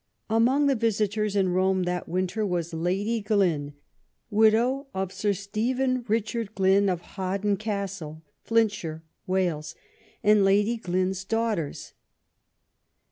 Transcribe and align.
Among 0.31 0.65
the 0.65 0.73
visitors 0.73 1.35
in 1.35 1.49
Rome 1.49 1.83
that 1.83 2.09
winter 2.09 2.43
were 2.43 2.63
Lady 2.73 3.21
Glynne, 3.21 3.73
widow 4.31 4.87
of 4.95 5.13
Sir 5.13 5.31
Stephen 5.33 6.03
Richard 6.07 6.55
Glynne, 6.55 6.89
of 6.89 7.01
Hawarden 7.03 7.55
Castle, 7.59 8.23
Flintshire, 8.43 9.03
Wales, 9.27 9.75
and 10.23 10.43
Lady 10.43 10.77
Glynne's 10.77 11.23
daughters. 11.23 11.93